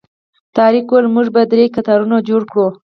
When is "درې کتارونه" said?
1.51-2.15